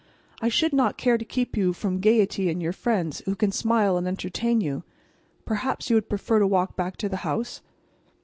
[0.41, 3.97] I should not care to keep you from gayety and your friends who can smile
[3.97, 4.81] and entertain you.
[5.45, 7.61] Perhaps you would prefer to walk back to the house?"